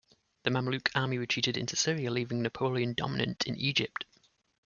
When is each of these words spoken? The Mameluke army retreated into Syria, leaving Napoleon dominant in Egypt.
The 0.41 0.49
Mameluke 0.49 0.89
army 0.95 1.19
retreated 1.19 1.57
into 1.57 1.75
Syria, 1.75 2.09
leaving 2.09 2.41
Napoleon 2.41 2.93
dominant 2.95 3.45
in 3.45 3.55
Egypt. 3.55 4.03